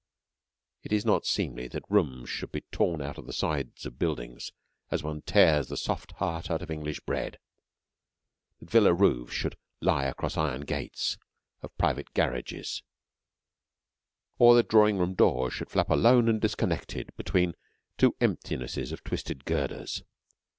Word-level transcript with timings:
It 0.81 0.91
is 0.91 1.05
not 1.05 1.27
seemly 1.27 1.67
that 1.67 1.83
rooms 1.87 2.27
should 2.27 2.51
be 2.51 2.63
torn 2.71 3.03
out 3.03 3.19
of 3.19 3.27
the 3.27 3.31
sides 3.33 3.85
of 3.85 3.99
buildings 3.99 4.51
as 4.89 5.03
one 5.03 5.21
tears 5.21 5.67
the 5.67 5.77
soft 5.77 6.13
heart 6.13 6.49
out 6.49 6.63
of 6.63 6.71
English 6.71 7.01
bread; 7.01 7.37
that 8.59 8.69
villa 8.71 8.95
roofs 8.95 9.35
should 9.35 9.57
lie 9.79 10.05
across 10.05 10.37
iron 10.37 10.61
gates 10.61 11.19
of 11.61 11.77
private 11.77 12.15
garages, 12.15 12.81
or 14.39 14.55
that 14.55 14.69
drawing 14.69 14.97
room 14.97 15.13
doors 15.13 15.53
should 15.53 15.69
flap 15.69 15.91
alone 15.91 16.27
and 16.27 16.41
disconnected 16.41 17.15
between 17.15 17.53
two 17.99 18.15
emptinesses 18.19 18.91
of 18.91 19.03
twisted 19.03 19.45
girders. 19.45 20.01